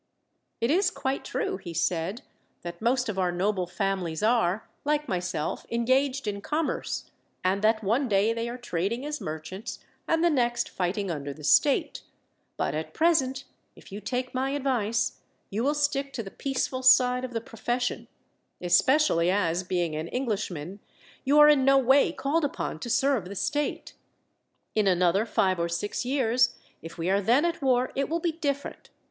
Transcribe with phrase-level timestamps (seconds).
[0.59, 2.23] "It is quite true," he said,
[2.63, 7.11] "that most of our noble families are, like myself, engaged in commerce;
[7.43, 9.77] and that one day they are trading as merchants
[10.07, 12.01] and the next fighting under the state;
[12.57, 13.43] but at present,
[13.75, 15.19] if you take my advice,
[15.51, 18.07] you will stick to the peaceful side of the profession;
[18.59, 20.79] especially as, being an Englishman,
[21.23, 23.93] you are in no way called upon to serve the state.
[24.73, 28.31] In another five or six years, if we are then at war, it will be
[28.31, 28.89] different.